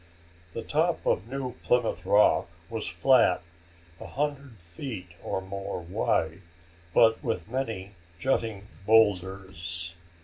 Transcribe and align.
The 0.53 0.63
top 0.63 1.05
of 1.05 1.27
New 1.27 1.51
Plymouth 1.61 2.07
Rock 2.07 2.47
was 2.71 2.87
flat, 2.87 3.43
a 3.99 4.07
hundred 4.07 4.59
feet 4.59 5.09
or 5.21 5.41
more 5.41 5.79
wide, 5.81 6.41
but 6.91 7.23
with 7.23 7.47
many 7.47 7.93
jutting 8.17 8.67
boulders. 8.87 9.93